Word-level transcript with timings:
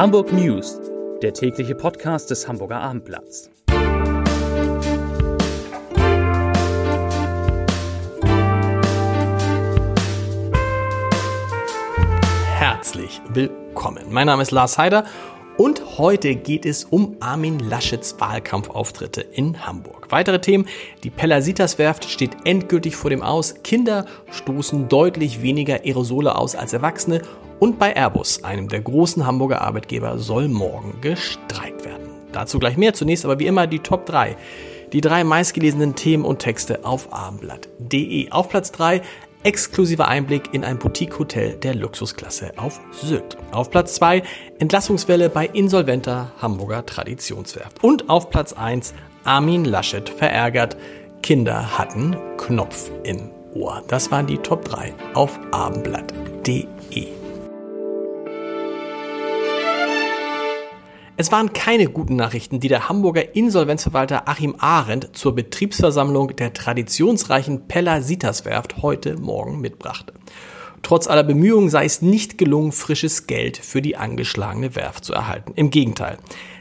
Hamburg 0.00 0.32
News, 0.32 0.80
der 1.20 1.34
tägliche 1.34 1.74
Podcast 1.74 2.30
des 2.30 2.48
Hamburger 2.48 2.80
Abendblatts. 2.80 3.50
Herzlich 12.46 13.20
willkommen. 13.28 14.06
Mein 14.08 14.26
Name 14.26 14.40
ist 14.40 14.52
Lars 14.52 14.78
Heider 14.78 15.04
und 15.60 15.98
heute 15.98 16.36
geht 16.36 16.64
es 16.64 16.84
um 16.84 17.18
Armin 17.20 17.58
Laschets 17.58 18.18
Wahlkampfauftritte 18.18 19.20
in 19.20 19.66
Hamburg. 19.66 20.06
Weitere 20.08 20.40
Themen, 20.40 20.64
die 21.04 21.10
Pellasitas-Werft 21.10 22.06
steht 22.06 22.30
endgültig 22.46 22.96
vor 22.96 23.10
dem 23.10 23.20
Aus, 23.20 23.56
Kinder 23.62 24.06
stoßen 24.30 24.88
deutlich 24.88 25.42
weniger 25.42 25.80
Aerosole 25.84 26.34
aus 26.34 26.56
als 26.56 26.72
Erwachsene 26.72 27.20
und 27.58 27.78
bei 27.78 27.94
Airbus, 27.94 28.42
einem 28.42 28.68
der 28.68 28.80
großen 28.80 29.26
Hamburger 29.26 29.60
Arbeitgeber, 29.60 30.16
soll 30.16 30.48
morgen 30.48 30.98
gestreikt 31.02 31.84
werden. 31.84 32.08
Dazu 32.32 32.58
gleich 32.58 32.78
mehr, 32.78 32.94
zunächst 32.94 33.26
aber 33.26 33.38
wie 33.38 33.46
immer 33.46 33.66
die 33.66 33.80
Top 33.80 34.06
3. 34.06 34.38
Die 34.94 35.02
drei 35.02 35.24
meistgelesenen 35.24 35.94
Themen 35.94 36.24
und 36.24 36.38
Texte 36.38 36.86
auf 36.86 37.12
abendblatt.de. 37.12 38.30
Auf 38.30 38.48
Platz 38.48 38.72
3 38.72 39.02
exklusiver 39.42 40.08
Einblick 40.08 40.52
in 40.52 40.64
ein 40.64 40.78
Boutique-Hotel 40.78 41.54
der 41.54 41.74
Luxusklasse 41.74 42.52
auf 42.56 42.80
Sylt. 42.92 43.36
Auf 43.52 43.70
Platz 43.70 43.94
2 43.94 44.22
Entlassungswelle 44.58 45.28
bei 45.28 45.46
insolventer 45.46 46.32
Hamburger 46.40 46.84
Traditionswerft. 46.84 47.82
Und 47.82 48.08
auf 48.08 48.30
Platz 48.30 48.52
1 48.52 48.94
Armin 49.24 49.64
Laschet 49.64 50.08
verärgert, 50.08 50.76
Kinder 51.22 51.78
hatten 51.78 52.16
Knopf 52.38 52.90
im 53.04 53.30
Ohr. 53.54 53.82
Das 53.88 54.10
waren 54.10 54.26
die 54.26 54.38
Top 54.38 54.64
3 54.64 54.94
auf 55.14 55.38
abendblatt.de. 55.50 57.19
Es 61.20 61.30
waren 61.30 61.52
keine 61.52 61.88
guten 61.88 62.16
Nachrichten, 62.16 62.60
die 62.60 62.68
der 62.68 62.88
Hamburger 62.88 63.36
Insolvenzverwalter 63.36 64.26
Achim 64.26 64.54
Arendt 64.56 65.10
zur 65.12 65.34
Betriebsversammlung 65.34 66.34
der 66.34 66.54
traditionsreichen 66.54 67.68
Pellasitas-Werft 67.68 68.80
heute 68.80 69.18
Morgen 69.18 69.60
mitbrachte. 69.60 70.14
Trotz 70.80 71.08
aller 71.08 71.22
Bemühungen 71.22 71.68
sei 71.68 71.84
es 71.84 72.00
nicht 72.00 72.38
gelungen, 72.38 72.72
frisches 72.72 73.26
Geld 73.26 73.58
für 73.58 73.82
die 73.82 73.98
angeschlagene 73.98 74.74
Werft 74.74 75.04
zu 75.04 75.12
erhalten. 75.12 75.52
Im 75.56 75.68
Gegenteil. 75.68 76.16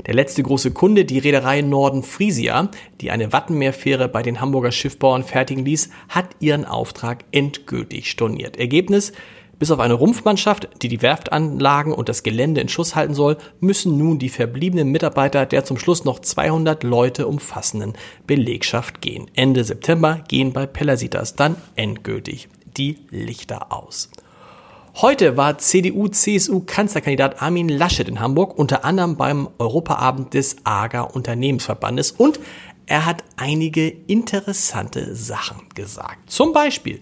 Der 0.06 0.14
letzte 0.14 0.44
große 0.44 0.72
Kunde, 0.72 1.06
die 1.06 1.20
Reederei 1.20 1.62
Norden 1.62 2.04
Frisia, 2.04 2.70
die 3.00 3.12
eine 3.12 3.32
Wattenmeerfähre 3.32 4.10
bei 4.10 4.24
den 4.24 4.42
Hamburger 4.42 4.74
Schiffbauern 4.74 5.24
fertigen 5.24 5.64
ließ, 5.64 5.90
hat 6.10 6.36
ihren 6.42 6.66
Auftrag 6.66 7.24
endgültig 7.32 8.12
storniert. 8.12 8.58
Ergebnis? 8.58 9.14
Bis 9.60 9.72
auf 9.72 9.80
eine 9.80 9.94
Rumpfmannschaft, 9.94 10.70
die 10.82 10.88
die 10.88 11.02
Werftanlagen 11.02 11.92
und 11.92 12.08
das 12.08 12.24
Gelände 12.24 12.62
in 12.62 12.70
Schuss 12.70 12.96
halten 12.96 13.14
soll, 13.14 13.38
müssen 13.60 13.98
nun 13.98 14.18
die 14.18 14.30
verbliebenen 14.30 14.88
Mitarbeiter 14.88 15.46
der 15.46 15.66
zum 15.66 15.78
Schluss 15.78 16.06
noch 16.06 16.20
200 16.20 16.84
Leute 16.84 17.28
umfassenden 17.28 17.94
Belegschaft 18.26 19.02
gehen. 19.02 19.30
Ende 19.36 19.66
September 19.66 20.24
gehen 20.30 20.54
bei 20.54 20.66
Pellasitas 20.66 21.36
dann 21.36 21.58
endgültig 21.76 22.48
die 22.78 23.00
Lichter 23.10 23.74
aus. 23.74 24.10
Heute 24.96 25.36
war 25.36 25.58
CDU-CSU-Kanzlerkandidat 25.58 27.42
Armin 27.42 27.68
Laschet 27.68 28.08
in 28.08 28.22
Hamburg, 28.22 28.58
unter 28.58 28.86
anderem 28.86 29.18
beim 29.18 29.50
Europaabend 29.60 30.34
des 30.34 30.56
AGA 30.64 31.02
Unternehmensverbandes 31.02 32.12
und 32.12 32.40
er 32.86 33.06
hat 33.06 33.24
einige 33.36 33.88
interessante 33.88 35.16
Sachen 35.16 35.68
gesagt. 35.76 36.32
Zum 36.32 36.54
Beispiel, 36.54 37.02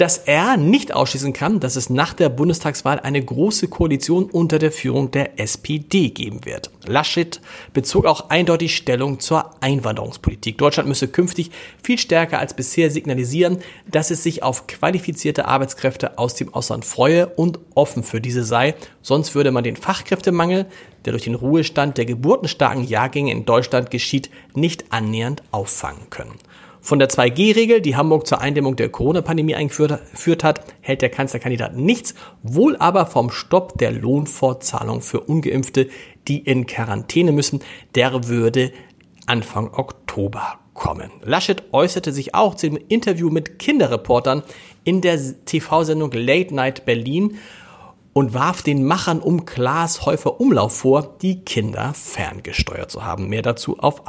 dass 0.00 0.16
er 0.16 0.56
nicht 0.56 0.94
ausschließen 0.94 1.34
kann, 1.34 1.60
dass 1.60 1.76
es 1.76 1.90
nach 1.90 2.14
der 2.14 2.30
Bundestagswahl 2.30 3.00
eine 3.00 3.22
große 3.22 3.68
Koalition 3.68 4.30
unter 4.30 4.58
der 4.58 4.72
Führung 4.72 5.10
der 5.10 5.38
SPD 5.38 6.08
geben 6.08 6.46
wird. 6.46 6.70
Laschet 6.86 7.38
bezog 7.74 8.06
auch 8.06 8.30
eindeutig 8.30 8.74
Stellung 8.74 9.20
zur 9.20 9.50
Einwanderungspolitik. 9.60 10.56
Deutschland 10.56 10.88
müsse 10.88 11.08
künftig 11.08 11.50
viel 11.82 11.98
stärker 11.98 12.38
als 12.38 12.54
bisher 12.54 12.90
signalisieren, 12.90 13.58
dass 13.90 14.10
es 14.10 14.22
sich 14.22 14.42
auf 14.42 14.66
qualifizierte 14.66 15.44
Arbeitskräfte 15.44 16.16
aus 16.16 16.34
dem 16.34 16.54
Ausland 16.54 16.86
freue 16.86 17.26
und 17.26 17.58
offen 17.74 18.02
für 18.02 18.22
diese 18.22 18.42
sei, 18.42 18.76
sonst 19.02 19.34
würde 19.34 19.50
man 19.50 19.64
den 19.64 19.76
Fachkräftemangel, 19.76 20.64
der 21.04 21.12
durch 21.12 21.24
den 21.24 21.34
Ruhestand 21.34 21.98
der 21.98 22.06
geburtenstarken 22.06 22.84
Jahrgänge 22.84 23.32
in 23.32 23.44
Deutschland 23.44 23.90
geschieht, 23.90 24.30
nicht 24.54 24.92
annähernd 24.94 25.42
auffangen 25.50 26.08
können. 26.08 26.38
Von 26.82 26.98
der 26.98 27.10
2G-Regel, 27.10 27.80
die 27.80 27.96
Hamburg 27.96 28.26
zur 28.26 28.40
Eindämmung 28.40 28.76
der 28.76 28.88
Corona-Pandemie 28.88 29.54
eingeführt 29.54 30.44
hat, 30.44 30.64
hält 30.80 31.02
der 31.02 31.10
Kanzlerkandidat 31.10 31.76
nichts, 31.76 32.14
wohl 32.42 32.76
aber 32.76 33.06
vom 33.06 33.30
Stopp 33.30 33.78
der 33.78 33.92
Lohnfortzahlung 33.92 35.02
für 35.02 35.20
Ungeimpfte, 35.20 35.88
die 36.26 36.38
in 36.38 36.66
Quarantäne 36.66 37.32
müssen, 37.32 37.60
der 37.94 38.28
würde 38.28 38.72
Anfang 39.26 39.72
Oktober 39.74 40.58
kommen. 40.74 41.10
Laschet 41.22 41.62
äußerte 41.72 42.12
sich 42.12 42.34
auch 42.34 42.54
zu 42.54 42.70
dem 42.70 42.78
Interview 42.88 43.28
mit 43.28 43.58
Kinderreportern 43.58 44.42
in 44.82 45.02
der 45.02 45.44
TV-Sendung 45.44 46.10
Late 46.12 46.54
Night 46.54 46.86
Berlin 46.86 47.36
und 48.12 48.34
warf 48.34 48.62
den 48.62 48.84
Machern 48.84 49.20
um 49.20 49.44
Klaas 49.44 50.06
Häufer 50.06 50.40
Umlauf 50.40 50.74
vor, 50.78 51.16
die 51.20 51.44
Kinder 51.44 51.92
ferngesteuert 51.94 52.90
zu 52.90 53.04
haben. 53.04 53.28
Mehr 53.28 53.42
dazu 53.42 53.78
auf 53.78 54.06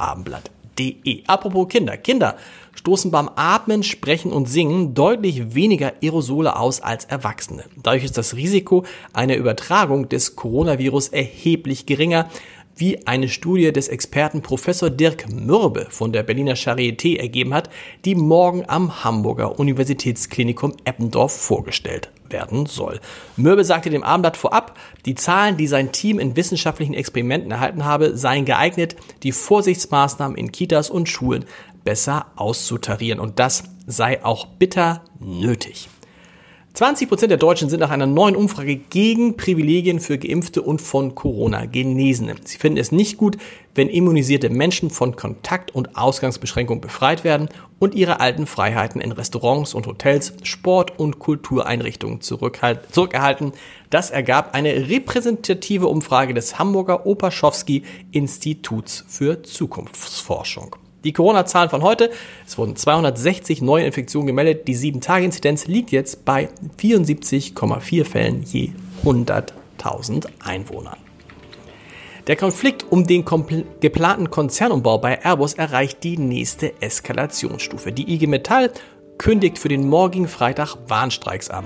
abendblatt.de. 0.72 1.22
Apropos 1.26 1.68
Kinder. 1.68 1.96
Kinder 1.96 2.36
stoßen 2.74 3.10
beim 3.10 3.30
Atmen, 3.36 3.82
Sprechen 3.82 4.32
und 4.32 4.48
Singen 4.48 4.94
deutlich 4.94 5.54
weniger 5.54 5.92
Aerosole 6.02 6.56
aus 6.56 6.80
als 6.80 7.04
Erwachsene. 7.04 7.64
Dadurch 7.82 8.04
ist 8.04 8.18
das 8.18 8.34
Risiko 8.34 8.84
einer 9.12 9.36
Übertragung 9.36 10.08
des 10.08 10.36
Coronavirus 10.36 11.08
erheblich 11.08 11.86
geringer, 11.86 12.28
wie 12.74 13.06
eine 13.06 13.28
Studie 13.28 13.70
des 13.70 13.88
Experten 13.88 14.40
Professor 14.40 14.88
Dirk 14.88 15.30
Mürbe 15.30 15.86
von 15.90 16.12
der 16.12 16.22
Berliner 16.22 16.54
Charité 16.54 17.18
ergeben 17.18 17.52
hat, 17.52 17.68
die 18.06 18.14
morgen 18.14 18.64
am 18.66 19.04
Hamburger 19.04 19.58
Universitätsklinikum 19.58 20.74
Eppendorf 20.84 21.32
vorgestellt 21.32 22.10
werden 22.32 22.66
soll. 22.66 23.00
Mürbe 23.36 23.64
sagte 23.64 23.90
dem 23.90 24.02
Abendblatt 24.02 24.36
vorab, 24.36 24.78
die 25.06 25.14
Zahlen, 25.14 25.56
die 25.56 25.66
sein 25.66 25.92
Team 25.92 26.18
in 26.18 26.36
wissenschaftlichen 26.36 26.94
Experimenten 26.94 27.50
erhalten 27.50 27.84
habe, 27.84 28.16
seien 28.16 28.44
geeignet, 28.44 28.96
die 29.22 29.32
Vorsichtsmaßnahmen 29.32 30.36
in 30.36 30.52
Kitas 30.52 30.90
und 30.90 31.08
Schulen 31.08 31.44
besser 31.84 32.26
auszutarieren. 32.36 33.20
Und 33.20 33.38
das 33.38 33.64
sei 33.86 34.24
auch 34.24 34.46
bitter 34.46 35.02
nötig. 35.20 35.88
20 36.74 37.10
Prozent 37.10 37.30
der 37.30 37.36
Deutschen 37.36 37.68
sind 37.68 37.80
nach 37.80 37.90
einer 37.90 38.06
neuen 38.06 38.34
Umfrage 38.34 38.76
gegen 38.76 39.36
Privilegien 39.36 40.00
für 40.00 40.16
Geimpfte 40.16 40.62
und 40.62 40.80
von 40.80 41.14
Corona 41.14 41.66
Genesene. 41.66 42.36
Sie 42.44 42.56
finden 42.56 42.78
es 42.78 42.90
nicht 42.90 43.18
gut, 43.18 43.36
wenn 43.74 43.90
immunisierte 43.90 44.48
Menschen 44.48 44.88
von 44.88 45.14
Kontakt- 45.14 45.74
und 45.74 45.98
Ausgangsbeschränkungen 45.98 46.80
befreit 46.80 47.24
werden 47.24 47.50
und 47.78 47.94
ihre 47.94 48.20
alten 48.20 48.46
Freiheiten 48.46 49.02
in 49.02 49.12
Restaurants 49.12 49.74
und 49.74 49.86
Hotels, 49.86 50.32
Sport- 50.44 50.98
und 50.98 51.18
Kultureinrichtungen 51.18 52.22
zurückerhalten. 52.22 53.52
Das 53.90 54.10
ergab 54.10 54.54
eine 54.54 54.88
repräsentative 54.88 55.88
Umfrage 55.88 56.32
des 56.32 56.58
Hamburger 56.58 57.04
Opaschowski 57.04 57.82
Instituts 58.12 59.04
für 59.08 59.42
Zukunftsforschung. 59.42 60.76
Die 61.04 61.12
Corona-Zahlen 61.12 61.70
von 61.70 61.82
heute, 61.82 62.10
es 62.46 62.56
wurden 62.58 62.76
260 62.76 63.62
neue 63.62 63.84
Infektionen 63.84 64.26
gemeldet. 64.26 64.68
Die 64.68 64.76
7-Tage-Inzidenz 64.76 65.66
liegt 65.66 65.90
jetzt 65.90 66.24
bei 66.24 66.48
74,4 66.80 68.04
Fällen 68.04 68.42
je 68.42 68.70
100.000 69.04 70.26
Einwohnern. 70.44 70.96
Der 72.28 72.36
Konflikt 72.36 72.84
um 72.88 73.04
den 73.04 73.24
geplanten 73.80 74.30
Konzernumbau 74.30 74.98
bei 74.98 75.24
Airbus 75.24 75.54
erreicht 75.54 76.04
die 76.04 76.16
nächste 76.16 76.80
Eskalationsstufe. 76.80 77.90
Die 77.90 78.14
IG 78.14 78.28
Metall 78.28 78.70
kündigt 79.18 79.58
für 79.58 79.68
den 79.68 79.88
morgigen 79.88 80.28
Freitag 80.28 80.76
Warnstreiks 80.86 81.50
an. 81.50 81.64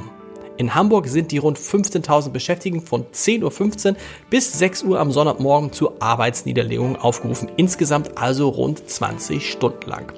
In 0.58 0.75
Hamburg 0.75 1.06
sind 1.08 1.32
die 1.32 1.38
rund 1.38 1.58
15.000 1.58 2.31
Beschäftigten 2.31 2.81
von 2.81 3.05
10.15 3.12 3.91
Uhr 3.91 3.97
bis 4.31 4.58
6 4.58 4.85
Uhr 4.85 4.99
am 4.99 5.12
Sonntagmorgen 5.12 5.73
zur 5.73 6.00
Arbeitsniederlegung 6.00 6.97
aufgerufen. 6.97 7.50
Insgesamt 7.56 8.17
also 8.17 8.49
rund 8.49 8.88
20 8.88 9.50
Stunden 9.50 9.88
lang. 9.88 10.12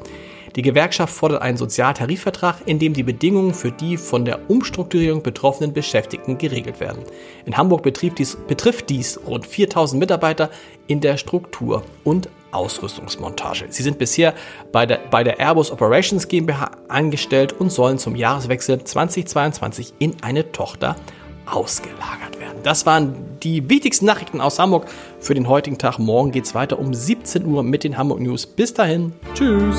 Die 0.55 0.63
Gewerkschaft 0.63 1.13
fordert 1.13 1.43
einen 1.43 1.57
Sozialtarifvertrag, 1.57 2.63
in 2.67 2.79
dem 2.79 2.93
die 2.93 3.03
Bedingungen 3.03 3.53
für 3.53 3.71
die 3.71 3.97
von 3.97 4.25
der 4.25 4.49
Umstrukturierung 4.49 5.23
betroffenen 5.23 5.73
Beschäftigten 5.73 6.39
geregelt 6.39 6.81
werden. 6.81 7.03
In 7.45 7.57
Hamburg 7.57 7.83
dies, 8.17 8.37
betrifft 8.47 8.91
dies 8.91 9.21
rund 9.27 9.47
4000 9.47 10.01
Mitarbeiter 10.01 10.51
in 10.87 11.01
der 11.01 11.17
Struktur- 11.17 11.83
und 12.05 12.29
Ausrüstungsmontage. 12.51 13.67
Sie 13.71 13.83
sind 13.83 13.99
bisher 13.99 14.35
bei 14.73 14.87
der, 14.87 15.01
bei 15.11 15.25
der 15.25 15.39
Airbus 15.41 15.71
Operations 15.71 16.29
GmbH 16.29 16.71
angestellt 16.89 17.53
und 17.53 17.71
sollen 17.71 17.99
zum 17.99 18.17
Jahreswechsel 18.17 18.83
2022 18.83 19.95
in 19.99 20.17
eine 20.23 20.53
Tochter 20.53 20.97
ausgelagert 21.47 22.41
werden. 22.41 22.59
Das 22.63 22.87
waren 22.87 23.15
die 23.43 23.69
wichtigsten 23.71 24.07
Nachrichten 24.07 24.41
aus 24.41 24.59
Hamburg 24.59 24.87
für 25.21 25.35
den 25.35 25.49
heutigen 25.49 25.79
Tag. 25.79 25.99
Morgen 25.99 26.33
geht 26.33 26.45
es 26.45 26.55
weiter 26.55 26.79
um 26.79 26.93
17 26.93 27.47
Uhr 27.47 27.63
mit 27.63 27.85
den 27.85 27.97
Hamburg 27.97 28.21
News. 28.21 28.47
Bis 28.47 28.75
dahin. 28.75 29.13
Tschüss. 29.35 29.79